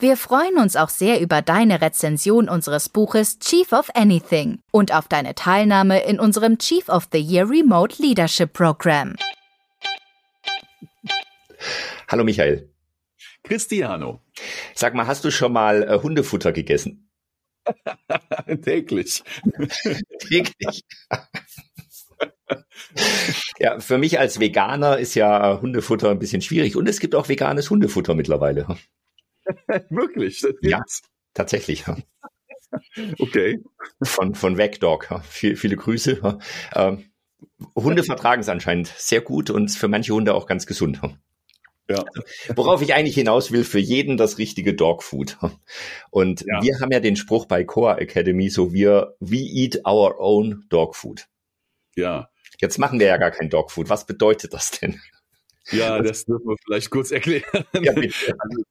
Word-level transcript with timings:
Wir 0.00 0.16
freuen 0.16 0.58
uns 0.58 0.76
auch 0.76 0.90
sehr 0.90 1.20
über 1.20 1.42
deine 1.42 1.80
Rezension 1.80 2.48
unseres 2.48 2.88
Buches 2.88 3.40
Chief 3.40 3.72
of 3.72 3.90
Anything 3.94 4.60
und 4.70 4.94
auf 4.94 5.08
deine 5.08 5.34
Teilnahme 5.34 6.04
in 6.04 6.20
unserem 6.20 6.56
Chief 6.58 6.88
of 6.88 7.08
the 7.10 7.18
Year 7.18 7.50
Remote 7.50 8.00
Leadership 8.00 8.52
Program. 8.52 9.16
Hallo 12.06 12.22
Michael. 12.22 12.70
Cristiano. 13.42 14.22
Sag 14.76 14.94
mal, 14.94 15.08
hast 15.08 15.24
du 15.24 15.32
schon 15.32 15.52
mal 15.52 15.82
äh, 15.82 15.98
Hundefutter 16.00 16.52
gegessen? 16.52 17.10
Täglich. 18.62 19.24
Täglich. 20.20 20.84
ja, 23.58 23.80
für 23.80 23.98
mich 23.98 24.20
als 24.20 24.38
Veganer 24.38 24.98
ist 24.98 25.16
ja 25.16 25.60
Hundefutter 25.60 26.12
ein 26.12 26.20
bisschen 26.20 26.40
schwierig 26.40 26.76
und 26.76 26.88
es 26.88 27.00
gibt 27.00 27.16
auch 27.16 27.28
veganes 27.28 27.68
Hundefutter 27.68 28.14
mittlerweile. 28.14 28.78
Wirklich? 29.90 30.44
ja, 30.62 30.82
tatsächlich. 31.34 31.84
Okay. 33.18 33.62
Von, 34.02 34.34
von 34.34 34.58
Vecdog. 34.58 35.08
Viel, 35.24 35.56
viele 35.56 35.76
Grüße. 35.76 36.38
Ähm, 36.74 37.04
Hunde 37.74 38.04
vertragen 38.04 38.42
es 38.42 38.48
anscheinend 38.48 38.88
sehr 38.88 39.20
gut 39.20 39.50
und 39.50 39.70
für 39.70 39.88
manche 39.88 40.12
Hunde 40.12 40.34
auch 40.34 40.46
ganz 40.46 40.66
gesund. 40.66 41.00
Ja. 41.88 42.04
Worauf 42.54 42.82
ich 42.82 42.92
eigentlich 42.92 43.14
hinaus 43.14 43.50
will, 43.50 43.64
für 43.64 43.78
jeden 43.78 44.18
das 44.18 44.36
richtige 44.36 44.74
Dogfood. 44.74 45.38
Und 46.10 46.44
ja. 46.46 46.62
wir 46.62 46.80
haben 46.80 46.92
ja 46.92 47.00
den 47.00 47.16
Spruch 47.16 47.46
bei 47.46 47.64
Core 47.64 47.98
Academy, 48.00 48.50
so 48.50 48.72
wir, 48.72 49.16
we 49.20 49.38
eat 49.38 49.86
our 49.86 50.20
own 50.20 50.66
Dogfood. 50.68 51.26
Ja. 51.96 52.28
Jetzt 52.60 52.78
machen 52.78 53.00
wir 53.00 53.06
ja 53.06 53.16
gar 53.16 53.30
kein 53.30 53.48
Dogfood. 53.48 53.88
Was 53.88 54.04
bedeutet 54.04 54.52
das 54.52 54.72
denn? 54.72 55.00
Ja, 55.70 56.00
das 56.02 56.24
dürfen 56.26 56.46
wir 56.46 56.56
vielleicht 56.64 56.90
kurz 56.90 57.10
erklären. 57.10 57.64
Ja, 57.80 57.92
bitte. 57.92 58.36
Also, 58.38 58.62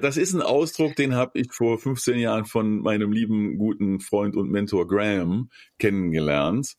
das 0.00 0.16
ist 0.16 0.32
ein 0.32 0.42
Ausdruck, 0.42 0.96
den 0.96 1.14
habe 1.14 1.38
ich 1.38 1.52
vor 1.52 1.78
15 1.78 2.18
Jahren 2.18 2.44
von 2.44 2.80
meinem 2.80 3.12
lieben, 3.12 3.58
guten 3.58 4.00
Freund 4.00 4.36
und 4.36 4.50
Mentor 4.50 4.86
Graham 4.86 5.50
kennengelernt. 5.78 6.74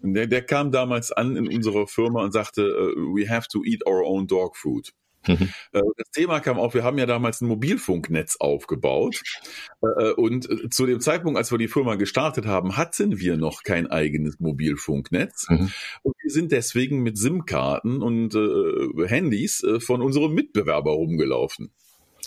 Der, 0.00 0.26
der 0.26 0.42
kam 0.42 0.70
damals 0.70 1.10
an 1.12 1.36
in 1.36 1.48
unserer 1.48 1.86
Firma 1.86 2.22
und 2.22 2.32
sagte, 2.32 2.62
uh, 2.62 3.14
we 3.16 3.28
have 3.28 3.48
to 3.48 3.64
eat 3.64 3.84
our 3.86 4.04
own 4.04 4.26
dog 4.26 4.56
food. 4.56 4.92
Mhm. 5.26 5.48
Äh, 5.72 5.82
das 5.96 6.10
Thema 6.12 6.40
kam 6.40 6.58
auf, 6.58 6.74
wir 6.74 6.84
haben 6.84 6.98
ja 6.98 7.06
damals 7.06 7.40
ein 7.40 7.48
Mobilfunknetz 7.48 8.36
aufgebaut 8.36 9.20
äh, 9.82 10.12
und 10.12 10.72
zu 10.72 10.86
dem 10.86 11.00
Zeitpunkt, 11.00 11.36
als 11.36 11.50
wir 11.50 11.58
die 11.58 11.68
Firma 11.68 11.96
gestartet 11.96 12.46
haben, 12.46 12.76
hatten 12.76 13.18
wir 13.18 13.36
noch 13.36 13.64
kein 13.64 13.88
eigenes 13.88 14.38
Mobilfunknetz 14.38 15.48
mhm. 15.48 15.72
und 16.02 16.14
wir 16.22 16.30
sind 16.30 16.52
deswegen 16.52 17.02
mit 17.02 17.18
SIM-Karten 17.18 18.00
und 18.00 18.34
äh, 18.34 19.08
Handys 19.08 19.64
von 19.80 20.02
unserem 20.02 20.34
Mitbewerber 20.34 20.92
rumgelaufen. 20.92 21.72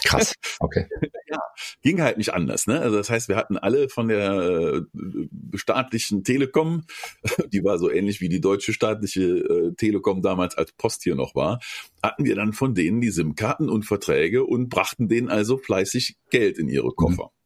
Krass, 0.03 0.33
okay. 0.59 0.87
ja, 1.29 1.39
ging 1.81 2.01
halt 2.01 2.17
nicht 2.17 2.33
anders. 2.33 2.67
Ne? 2.67 2.79
Also 2.79 2.97
das 2.97 3.09
heißt, 3.09 3.27
wir 3.27 3.35
hatten 3.35 3.57
alle 3.57 3.89
von 3.89 4.07
der 4.07 4.31
äh, 4.33 5.57
staatlichen 5.57 6.23
Telekom, 6.23 6.83
die 7.51 7.63
war 7.63 7.77
so 7.77 7.89
ähnlich 7.89 8.21
wie 8.21 8.29
die 8.29 8.41
deutsche 8.41 8.73
staatliche 8.73 9.21
äh, 9.21 9.73
Telekom 9.75 10.21
damals 10.21 10.57
als 10.57 10.71
Post 10.73 11.03
hier 11.03 11.15
noch 11.15 11.35
war, 11.35 11.59
hatten 12.03 12.25
wir 12.25 12.35
dann 12.35 12.53
von 12.53 12.73
denen 12.73 13.01
die 13.01 13.11
SIM-Karten 13.11 13.69
und 13.69 13.83
Verträge 13.83 14.43
und 14.43 14.69
brachten 14.69 15.07
denen 15.07 15.29
also 15.29 15.57
fleißig 15.57 16.17
Geld 16.29 16.57
in 16.57 16.67
ihre 16.67 16.91
Koffer. 16.91 17.25
Mhm. 17.25 17.41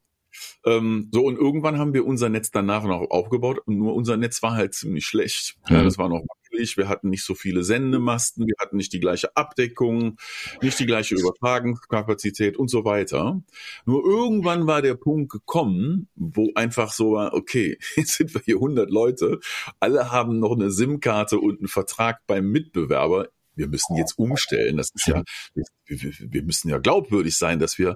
Ähm, 0.65 1.09
so, 1.11 1.25
und 1.25 1.37
irgendwann 1.37 1.77
haben 1.77 1.93
wir 1.93 2.05
unser 2.05 2.29
Netz 2.29 2.51
danach 2.51 2.83
noch 2.83 3.09
aufgebaut 3.09 3.59
und 3.65 3.77
nur 3.77 3.93
unser 3.95 4.17
Netz 4.17 4.41
war 4.43 4.53
halt 4.53 4.73
ziemlich 4.73 5.05
schlecht. 5.05 5.55
Ja, 5.69 5.83
das 5.83 5.97
war 5.97 6.09
noch 6.09 6.23
wackelig, 6.55 6.77
wir 6.77 6.87
hatten 6.87 7.09
nicht 7.09 7.23
so 7.23 7.35
viele 7.35 7.63
Sendemasten, 7.63 8.47
wir 8.47 8.55
hatten 8.59 8.77
nicht 8.77 8.93
die 8.93 8.99
gleiche 8.99 9.35
Abdeckung, 9.35 10.17
nicht 10.61 10.79
die 10.79 10.85
gleiche 10.85 11.15
Übertragungskapazität 11.15 12.57
und 12.57 12.69
so 12.69 12.85
weiter. 12.85 13.41
Nur 13.85 14.03
irgendwann 14.05 14.67
war 14.67 14.81
der 14.81 14.95
Punkt 14.95 15.31
gekommen, 15.31 16.07
wo 16.15 16.51
einfach 16.55 16.91
so 16.91 17.13
war, 17.13 17.33
okay, 17.33 17.77
jetzt 17.95 18.13
sind 18.13 18.33
wir 18.33 18.41
hier 18.41 18.55
100 18.55 18.89
Leute, 18.89 19.39
alle 19.79 20.11
haben 20.11 20.39
noch 20.39 20.53
eine 20.53 20.71
SIM-Karte 20.71 21.39
und 21.39 21.59
einen 21.59 21.67
Vertrag 21.67 22.25
beim 22.27 22.49
Mitbewerber 22.51 23.29
wir 23.57 23.69
müssen 23.69 23.95
jetzt 23.95 24.19
umstellen. 24.19 24.75
Das 24.75 24.89
ist 24.93 25.07
ja, 25.07 25.23
wir 25.85 26.43
müssen 26.43 26.67
ja 26.67 26.77
glaubwürdig 26.77 27.37
sein, 27.37 27.57
dass 27.57 27.79
wir 27.79 27.95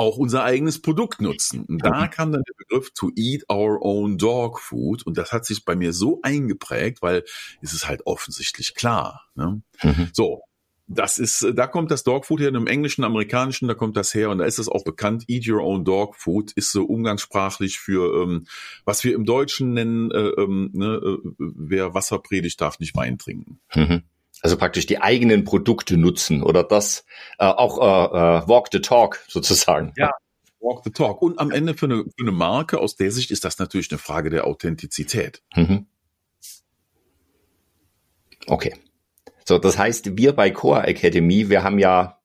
auch 0.00 0.16
unser 0.16 0.42
eigenes 0.44 0.80
Produkt 0.80 1.20
nutzen. 1.20 1.64
Und 1.66 1.84
da 1.84 2.08
kam 2.08 2.32
dann 2.32 2.42
der 2.42 2.54
Begriff 2.56 2.90
to 2.94 3.10
eat 3.16 3.44
our 3.50 3.78
own 3.82 4.16
dog 4.16 4.58
food. 4.58 5.02
Und 5.02 5.18
das 5.18 5.30
hat 5.30 5.44
sich 5.44 5.64
bei 5.64 5.76
mir 5.76 5.92
so 5.92 6.20
eingeprägt, 6.22 7.02
weil 7.02 7.22
es 7.60 7.74
ist 7.74 7.86
halt 7.86 8.06
offensichtlich 8.06 8.74
klar. 8.74 9.26
Ne? 9.34 9.62
Mhm. 9.82 10.08
So. 10.12 10.42
Das 10.92 11.18
ist, 11.18 11.46
da 11.54 11.68
kommt 11.68 11.92
das 11.92 12.02
Dog 12.02 12.26
Food 12.26 12.40
her, 12.40 12.48
im 12.48 12.66
Englischen, 12.66 13.04
Amerikanischen, 13.04 13.68
da 13.68 13.74
kommt 13.74 13.96
das 13.96 14.12
her 14.12 14.28
und 14.28 14.38
da 14.38 14.44
ist 14.44 14.58
es 14.58 14.68
auch 14.68 14.82
bekannt. 14.82 15.22
Eat 15.28 15.46
your 15.46 15.62
own 15.62 15.84
dog 15.84 16.16
food 16.16 16.50
ist 16.56 16.72
so 16.72 16.82
umgangssprachlich 16.84 17.78
für, 17.78 18.24
ähm, 18.24 18.48
was 18.84 19.04
wir 19.04 19.14
im 19.14 19.24
Deutschen 19.24 19.72
nennen, 19.72 20.10
äh, 20.10 20.30
ähm, 20.30 20.70
ne, 20.72 21.00
äh, 21.00 21.18
wer 21.38 21.94
Wasser 21.94 22.18
predigt, 22.18 22.60
darf 22.60 22.80
nicht 22.80 22.96
Wein 22.96 23.18
trinken. 23.18 23.60
Mhm. 23.72 24.02
Also 24.42 24.56
praktisch 24.56 24.86
die 24.86 25.00
eigenen 25.00 25.44
Produkte 25.44 25.96
nutzen 25.96 26.42
oder 26.42 26.64
das 26.64 27.04
äh, 27.38 27.44
auch 27.44 27.78
äh, 27.78 28.44
äh, 28.44 28.48
Walk 28.48 28.68
the 28.72 28.80
Talk 28.80 29.22
sozusagen. 29.28 29.92
Ja, 29.96 30.12
Walk 30.60 30.82
the 30.84 30.90
Talk. 30.90 31.22
Und 31.22 31.38
am 31.38 31.50
Ende 31.50 31.74
für 31.74 31.86
eine, 31.86 32.04
für 32.04 32.22
eine 32.22 32.32
Marke, 32.32 32.78
aus 32.78 32.96
der 32.96 33.10
Sicht 33.10 33.30
ist 33.30 33.44
das 33.44 33.58
natürlich 33.58 33.90
eine 33.90 33.98
Frage 33.98 34.30
der 34.30 34.46
Authentizität. 34.46 35.42
Mhm. 35.54 35.86
Okay. 38.46 38.74
So, 39.44 39.58
das 39.58 39.78
heißt, 39.78 40.16
wir 40.16 40.32
bei 40.32 40.50
Core 40.50 40.86
Academy, 40.86 41.48
wir 41.48 41.62
haben 41.62 41.78
ja 41.78 42.20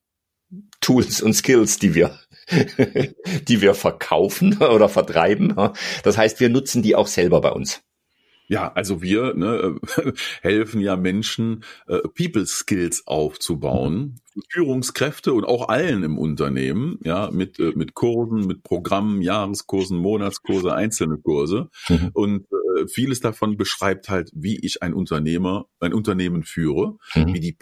Tools 0.80 1.22
und 1.22 1.34
Skills, 1.34 1.80
die 1.80 1.96
wir, 1.96 2.20
die 3.48 3.62
wir 3.62 3.74
verkaufen 3.74 4.58
oder 4.62 4.90
vertreiben. 4.90 5.56
Das 6.04 6.18
heißt, 6.18 6.40
wir 6.40 6.50
nutzen 6.50 6.84
die 6.84 6.96
auch 6.96 7.08
selber 7.08 7.42
bei 7.42 7.52
uns. 7.52 7.82
Ja, 8.48 8.72
also 8.74 9.02
wir 9.02 9.34
ne, 9.34 9.80
helfen 10.42 10.82
ja 10.82 10.96
Menschen, 10.96 11.64
äh, 11.88 12.00
People 12.16 12.46
Skills 12.46 13.08
aufzubauen, 13.08 14.22
Führungskräfte 14.50 15.34
und 15.34 15.46
auch 15.46 15.70
allen 15.70 16.04
im 16.04 16.18
Unternehmen, 16.18 17.00
ja, 17.04 17.32
mit, 17.32 17.60
äh, 17.60 17.72
mit 17.76 17.94
Kursen, 17.94 18.46
mit 18.46 18.64
Programmen, 18.64 19.22
Jahreskursen, 19.22 19.98
Monatskurse, 19.98 20.74
einzelne 20.74 21.18
Kurse. 21.18 21.70
Mhm. 21.90 22.10
Und 22.14 22.46
äh, 22.52 22.88
vieles 22.88 23.22
davon 23.22 23.58
beschreibt 23.58 24.10
halt, 24.10 24.30
wie 24.34 24.60
ich 24.60 24.84
ein 24.84 24.94
Unternehmer, 24.94 25.68
ein 25.80 25.94
Unternehmen 25.94 26.44
führe, 26.44 26.98
mhm. 27.16 27.34
wie 27.34 27.40
die 27.40 27.54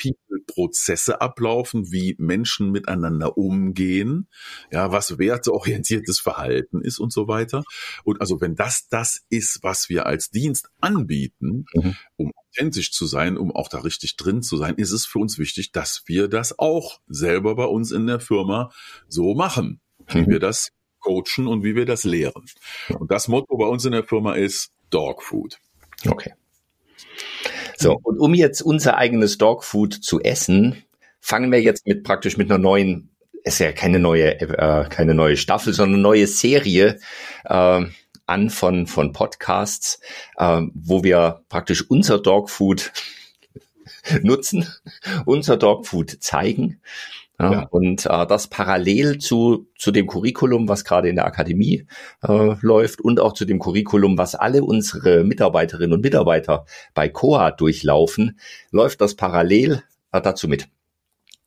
People-Prozesse 0.53 1.22
ablaufen, 1.22 1.91
wie 1.91 2.16
Menschen 2.18 2.72
miteinander 2.72 3.38
umgehen, 3.38 4.28
ja, 4.72 4.91
was 4.91 5.18
werteorientiertes 5.18 6.19
Verhalten 6.19 6.81
ist 6.81 7.00
und 7.00 7.12
so 7.12 7.28
weiter. 7.28 7.64
Und 8.03 8.22
also 8.22 8.41
wenn 8.41 8.56
das 8.56 8.88
das 8.88 9.24
ist, 9.30 9.59
was 9.62 9.90
wir 9.90 10.06
als 10.06 10.30
Dienst 10.30 10.69
anbieten, 10.80 11.66
mhm. 11.74 11.96
um 12.16 12.31
authentisch 12.36 12.91
zu 12.91 13.06
sein, 13.06 13.38
um 13.38 13.52
auch 13.52 13.68
da 13.68 13.80
richtig 13.80 14.16
drin 14.16 14.41
zu 14.41 14.58
sein, 14.58 14.75
ist 14.75 14.91
es 14.91 15.06
für 15.06 15.19
uns 15.19 15.38
wichtig, 15.38 15.72
dass 15.72 16.03
wir 16.06 16.28
das 16.28 16.58
auch 16.59 17.00
selber 17.08 17.56
bei 17.56 17.66
uns 17.66 17.91
in 17.91 18.08
der 18.08 18.20
Firma 18.20 18.72
so 19.08 19.34
machen, 19.34 19.81
wie 20.08 20.22
mhm. 20.22 20.28
wir 20.28 20.40
das 20.40 20.70
coachen 21.00 21.47
und 21.47 21.64
wie 21.64 21.75
wir 21.75 21.85
das 21.85 22.03
lehren. 22.03 22.46
Und 22.90 23.12
das 23.12 23.28
Motto 23.28 23.58
bei 23.58 23.66
uns 23.66 23.84
in 23.85 23.91
der 23.91 24.03
Firma 24.03 24.35
ist 24.35 24.72
Dog 24.90 25.22
Food. 25.23 25.59
Okay. 26.08 26.34
So, 27.78 27.99
und 28.02 28.20
um 28.20 28.34
jetzt 28.34 28.61
unser 28.61 28.97
eigenes 28.97 29.37
Dog 29.37 29.64
Food 29.64 29.93
zu 29.93 30.22
essen, 30.22 30.84
fangen 31.20 31.52
wir 31.52 31.61
jetzt 31.61 31.87
mit 31.87 32.03
praktisch 32.03 32.37
mit 32.37 32.52
einer 32.52 32.59
neuen, 32.59 33.09
ist 33.43 33.59
ja 33.59 33.72
keine 33.72 33.99
neue, 33.99 34.40
äh, 34.40 34.90
keine 34.90 35.14
neue 35.14 35.37
Staffel, 35.37 35.73
sondern 35.73 35.96
eine 35.96 36.03
neue 36.03 36.28
Serie 36.28 36.99
äh, 37.46 37.85
an 38.25 38.49
von, 38.49 38.87
von 38.87 39.14
Podcasts, 39.14 39.99
äh, 40.37 40.61
wo 40.73 41.03
wir 41.03 41.43
praktisch 41.49 41.90
unser 41.90 42.20
Dogfood 42.20 42.91
nutzen, 44.22 44.67
unser 45.25 45.58
Dogfood 45.58 46.22
zeigen. 46.22 46.81
Ja, 47.40 47.52
ja. 47.52 47.68
Und 47.72 48.06
äh, 48.06 48.28
das 48.28 48.47
parallel 48.47 49.18
zu, 49.18 49.68
zu 49.78 49.91
dem 49.91 50.08
Curriculum, 50.08 50.68
was 50.68 50.85
gerade 50.85 51.09
in 51.09 51.16
der 51.16 51.26
Akademie 51.26 51.88
äh, 52.22 52.56
läuft 52.62 53.02
und 53.02 53.20
auch 53.20 53.34
zu 53.34 53.46
dem 53.46 53.59
Curriculum, 53.59 54.18
was 54.18 54.35
alle 54.35 54.64
unsere 54.64 55.24
Mitarbeiterinnen 55.24 55.94
und 55.94 56.02
Mitarbeiter 56.02 56.66
bei 56.94 57.09
COA 57.09 57.52
durchlaufen, 57.52 58.40
läuft 58.72 59.02
das 59.02 59.16
parallel 59.16 59.84
äh, 60.12 60.22
dazu 60.22 60.47
mit. 60.47 60.68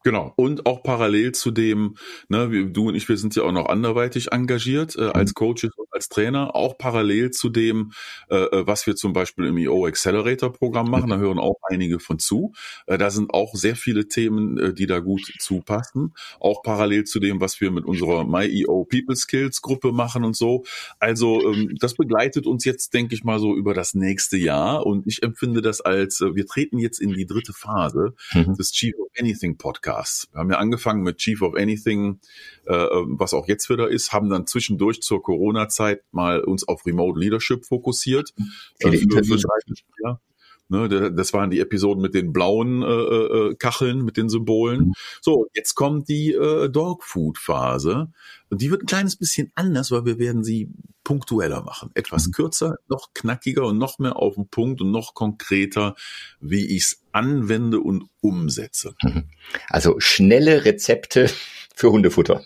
Genau. 0.06 0.33
Und 0.37 0.67
auch 0.67 0.85
parallel 0.85 1.33
zu 1.33 1.50
dem, 1.50 1.97
ne, 2.29 2.71
du 2.71 2.88
und 2.88 2.94
ich, 2.94 3.09
wir 3.09 3.17
sind 3.17 3.35
ja 3.35 3.43
auch 3.43 3.50
noch 3.50 3.67
anderweitig 3.67 4.31
engagiert 4.31 4.94
äh, 4.97 5.09
als 5.09 5.31
mhm. 5.31 5.35
Coaches 5.35 5.71
als 5.96 6.08
Trainer, 6.08 6.54
auch 6.54 6.78
parallel 6.78 7.31
zu 7.31 7.48
dem, 7.48 7.93
äh, 8.31 8.37
äh 8.37 8.66
was 8.66 8.87
wir 8.87 8.94
zum 8.94 9.12
Beispiel 9.12 9.46
im 9.46 9.56
EO 9.58 9.87
Accelerator 9.87 10.52
Programm 10.52 10.90
machen. 10.90 11.10
Da 11.10 11.16
mhm. 11.16 11.22
hören 11.22 11.38
auch 11.38 11.56
einige 11.69 11.98
von 11.98 12.19
zu. 12.19 12.52
Äh, 12.87 12.98
da 12.98 13.10
sind 13.10 13.34
auch 13.34 13.54
sehr 13.54 13.76
viele 13.76 14.08
Themen, 14.08 14.58
äh, 14.58 14.75
die 14.75 14.87
da 14.87 15.00
gut 15.00 15.22
zupassen. 15.38 16.14
Auch 16.38 16.62
parallel 16.62 17.04
zu 17.04 17.19
dem, 17.19 17.40
was 17.40 17.60
wir 17.60 17.70
mit 17.70 17.84
unserer 17.84 18.25
MyEO 18.25 18.84
People 18.84 19.16
Skills 19.16 19.62
Gruppe 19.62 19.93
machen 19.93 20.25
und 20.25 20.37
so. 20.37 20.64
Also 20.98 21.52
ähm, 21.52 21.75
das 21.81 21.94
begleitet 21.94 22.46
uns 22.46 22.64
jetzt, 22.64 22.94
denke 22.94 23.14
ich 23.14 23.25
mal, 23.25 23.38
so 23.38 23.56
über 23.56 23.75
das 23.75 23.94
nächste 23.94 24.37
Jahr. 24.37 24.87
Und 24.87 25.06
ich 25.06 25.22
empfinde 25.22 25.62
das 25.62 25.81
als, 25.81 26.20
äh, 26.20 26.34
wir 26.34 26.46
treten 26.46 26.78
jetzt 26.78 27.00
in 27.00 27.12
die 27.12 27.26
dritte 27.26 27.52
Phase 27.52 28.14
mhm. 28.32 28.54
des 28.54 28.72
Chief 28.72 28.94
of 28.99 29.08
Anything 29.19 29.56
Podcasts. 29.56 29.87
Podcasts. 29.87 30.28
Wir 30.32 30.40
haben 30.40 30.50
ja 30.50 30.58
angefangen 30.58 31.02
mit 31.02 31.19
Chief 31.19 31.42
of 31.42 31.54
Anything, 31.54 32.20
äh, 32.66 32.72
was 32.72 33.34
auch 33.34 33.46
jetzt 33.46 33.69
wieder 33.70 33.88
ist, 33.88 34.12
haben 34.12 34.31
dann 34.31 34.46
zwischendurch 34.46 35.00
zur 35.00 35.22
Corona-Zeit 35.22 35.86
mal 36.11 36.41
uns 36.41 36.67
auf 36.67 36.87
Remote 36.87 37.19
Leadership 37.19 37.65
fokussiert. 37.65 38.33
Viele 38.81 38.97
äh, 38.97 39.06
für, 39.09 39.25
für, 39.25 40.21
Ne, 40.69 41.12
das 41.12 41.33
waren 41.33 41.50
die 41.50 41.61
Episoden 41.61 42.03
mit 42.03 42.15
den 42.15 42.33
blauen 42.33 42.83
äh, 42.83 42.87
äh, 42.87 43.55
Kacheln, 43.55 44.05
mit 44.05 44.17
den 44.17 44.29
Symbolen. 44.29 44.87
Mhm. 44.87 44.93
So, 45.21 45.47
jetzt 45.55 45.77
kommt 45.77 46.09
die 46.09 46.33
äh, 46.33 46.69
Dogfood-Phase. 46.69 48.11
Und 48.50 48.61
die 48.61 48.71
wird 48.71 48.83
ein 48.83 48.87
kleines 48.87 49.15
bisschen 49.15 49.53
anders, 49.55 49.93
weil 49.93 50.06
wir 50.06 50.19
werden 50.19 50.43
sie 50.43 50.71
punktueller 51.05 51.62
machen. 51.62 51.91
Etwas 51.94 52.27
mhm. 52.27 52.33
kürzer, 52.33 52.77
noch 52.88 53.15
knackiger 53.15 53.65
und 53.65 53.79
noch 53.79 54.00
mehr 54.00 54.17
auf 54.17 54.35
den 54.35 54.49
Punkt 54.49 54.81
und 54.81 54.91
noch 54.91 55.15
konkreter, 55.15 55.94
wie 56.41 56.67
ich 56.67 56.83
es 56.83 57.03
anwende 57.12 57.79
und 57.79 58.09
umsetze. 58.21 58.97
Mhm. 59.05 59.31
Also 59.69 60.00
schnelle 60.00 60.65
Rezepte 60.65 61.31
für 61.77 61.93
Hundefutter. 61.93 62.43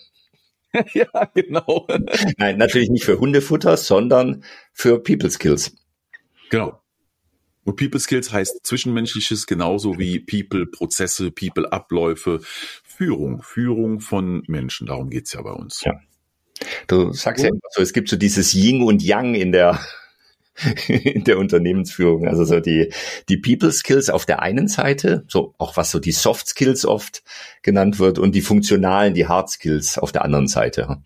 ja, 0.94 1.24
genau. 1.34 1.86
Nein, 2.38 2.58
natürlich 2.58 2.90
nicht 2.90 3.04
für 3.04 3.18
Hundefutter, 3.18 3.76
sondern 3.76 4.44
für 4.72 5.02
People 5.02 5.30
Skills. 5.30 5.76
Genau. 6.50 6.80
Und 7.64 7.76
People 7.76 8.00
Skills 8.00 8.32
heißt 8.32 8.60
Zwischenmenschliches 8.62 9.46
genauso 9.46 9.98
wie 9.98 10.18
People 10.18 10.66
Prozesse, 10.66 11.30
People 11.30 11.70
Abläufe, 11.72 12.40
Führung, 12.42 13.42
Führung 13.42 14.00
von 14.00 14.42
Menschen. 14.46 14.86
Darum 14.86 15.10
geht's 15.10 15.32
ja 15.32 15.42
bei 15.42 15.52
uns. 15.52 15.82
Ja. 15.84 15.92
Du 16.86 17.12
sagst 17.12 17.42
ja 17.42 17.50
immer 17.50 17.60
so, 17.70 17.82
es 17.82 17.92
gibt 17.92 18.08
so 18.08 18.16
dieses 18.16 18.54
Yin 18.54 18.82
und 18.82 19.02
Yang 19.02 19.34
in 19.34 19.52
der 19.52 19.80
in 20.88 21.24
der 21.24 21.38
Unternehmensführung. 21.38 22.26
Also 22.26 22.44
so 22.44 22.60
die, 22.60 22.92
die 23.28 23.36
People 23.36 23.72
Skills 23.72 24.10
auf 24.10 24.26
der 24.26 24.42
einen 24.42 24.68
Seite, 24.68 25.24
so 25.28 25.54
auch 25.58 25.76
was 25.76 25.90
so 25.90 25.98
die 25.98 26.12
Soft 26.12 26.48
Skills 26.48 26.84
oft 26.84 27.22
genannt 27.62 27.98
wird 27.98 28.18
und 28.18 28.34
die 28.34 28.40
funktionalen, 28.40 29.14
die 29.14 29.26
Hard 29.26 29.50
Skills 29.50 29.98
auf 29.98 30.12
der 30.12 30.24
anderen 30.24 30.48
Seite. 30.48 31.02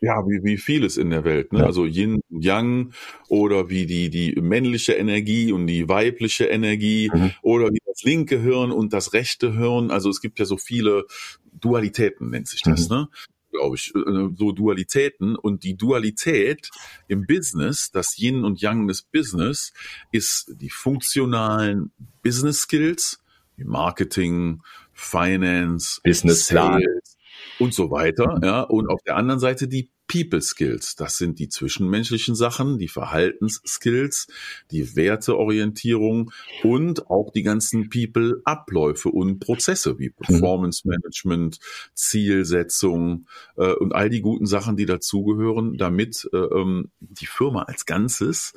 Ja, 0.00 0.26
wie, 0.26 0.44
wie 0.44 0.58
vieles 0.58 0.98
in 0.98 1.10
der 1.10 1.24
Welt, 1.24 1.52
ne? 1.52 1.60
Ja. 1.60 1.66
Also 1.66 1.86
Yin 1.86 2.20
Yang 2.28 2.92
oder 3.28 3.70
wie 3.70 3.86
die, 3.86 4.10
die 4.10 4.38
männliche 4.40 4.92
Energie 4.92 5.52
und 5.52 5.66
die 5.66 5.88
weibliche 5.88 6.44
Energie 6.44 7.10
mhm. 7.12 7.32
oder 7.42 7.70
wie 7.70 7.80
das 7.86 8.02
linke 8.02 8.40
Hirn 8.40 8.72
und 8.72 8.92
das 8.92 9.14
rechte 9.14 9.54
Hirn. 9.56 9.90
Also 9.90 10.10
es 10.10 10.20
gibt 10.20 10.38
ja 10.38 10.44
so 10.44 10.58
viele 10.58 11.06
Dualitäten, 11.52 12.30
nennt 12.30 12.48
sich 12.48 12.62
das, 12.62 12.88
mhm. 12.90 12.96
ne? 12.96 13.08
Glaube 13.56 13.76
ich, 13.76 13.94
äh, 13.94 14.28
so 14.36 14.52
Dualitäten. 14.52 15.36
Und 15.36 15.64
die 15.64 15.76
Dualität 15.76 16.70
im 17.08 17.26
Business, 17.26 17.90
das 17.90 18.18
Yin 18.18 18.44
und 18.44 18.60
Yang 18.60 18.88
des 18.88 19.02
Business, 19.02 19.72
ist 20.12 20.52
die 20.56 20.70
funktionalen 20.70 21.92
Business 22.22 22.62
Skills, 22.62 23.22
wie 23.56 23.64
Marketing, 23.64 24.62
Finance, 24.92 26.00
Business 26.02 26.46
Sales, 26.46 27.16
und 27.58 27.74
so 27.74 27.90
weiter. 27.90 28.38
Ja, 28.42 28.62
und 28.62 28.88
auf 28.88 29.02
der 29.02 29.16
anderen 29.16 29.40
Seite 29.40 29.68
die 29.68 29.90
People 30.08 30.40
Skills. 30.40 30.96
Das 30.96 31.18
sind 31.18 31.38
die 31.38 31.48
zwischenmenschlichen 31.48 32.34
Sachen, 32.34 32.78
die 32.78 32.88
Verhaltensskills, 32.88 34.28
die 34.70 34.96
Werteorientierung 34.96 36.32
und 36.62 37.10
auch 37.10 37.32
die 37.32 37.42
ganzen 37.42 37.88
People 37.90 38.40
Abläufe 38.44 39.08
und 39.08 39.40
Prozesse 39.40 39.98
wie 39.98 40.08
mhm. 40.08 40.14
Performance 40.24 40.86
Management, 40.86 41.58
Zielsetzung 41.94 43.26
äh, 43.56 43.72
und 43.72 43.94
all 43.94 44.10
die 44.10 44.20
guten 44.20 44.46
Sachen, 44.46 44.76
die 44.76 44.86
dazugehören, 44.86 45.76
damit 45.76 46.28
äh, 46.32 46.36
ähm, 46.36 46.90
die 47.00 47.26
Firma 47.26 47.62
als 47.62 47.86
Ganzes 47.86 48.54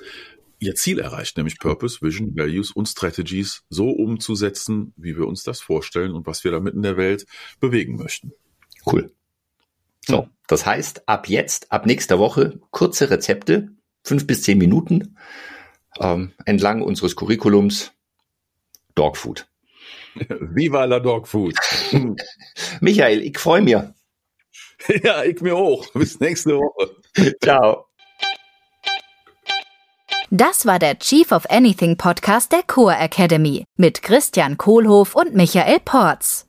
ihr 0.60 0.75
Ziel 0.75 1.00
erreicht, 1.00 1.38
nämlich 1.38 1.57
Purpose, 1.57 2.01
Vision, 2.01 2.36
Values 2.36 2.72
und 2.72 2.88
Strategies 2.88 3.63
so 3.69 3.90
umzusetzen, 3.90 4.94
wie 4.98 5.18
wir 5.18 5.25
uns 5.25 5.44
das 5.44 5.62
vorstellen 5.62 6.12
und 6.12 6.28
was 6.28 6.44
wir 6.44 6.51
damit 6.51 6.74
in 6.74 6.81
der 6.81 6.98
Welt 6.98 7.25
bewegen 7.60 7.96
möchten. 7.96 8.34
Cool. 8.86 9.12
So, 10.10 10.28
das 10.48 10.66
heißt, 10.66 11.08
ab 11.08 11.30
jetzt, 11.30 11.72
ab 11.72 11.86
nächster 11.86 12.18
Woche, 12.18 12.60
kurze 12.72 13.12
Rezepte, 13.12 13.70
fünf 14.04 14.26
bis 14.26 14.42
zehn 14.42 14.58
Minuten, 14.58 15.16
ähm, 16.00 16.34
entlang 16.46 16.82
unseres 16.82 17.16
Curriculums 17.16 17.92
Dogfood. 18.96 19.48
Viva 20.16 20.86
la 20.86 21.00
Dogfood. 21.00 21.56
Michael, 22.82 23.22
ich 23.22 23.38
freue 23.38 23.62
mich. 23.62 23.76
Ja, 25.04 25.24
ich 25.24 25.42
mir 25.42 25.56
auch. 25.56 25.86
Bis 25.94 26.20
nächste 26.22 26.58
Woche. 26.58 26.96
Ciao. 27.44 27.86
Das 30.32 30.66
war 30.66 30.80
der 30.80 30.98
Chief 30.98 31.32
of 31.34 31.50
Anything 31.50 31.98
Podcast 31.98 32.54
der 32.54 32.64
Core 32.64 32.96
Academy 32.98 33.66
mit 33.76 34.02
Christian 34.02 34.58
Kohlhoff 34.58 35.16
und 35.16 35.36
Michael 35.36 35.82
Porz. 35.84 36.49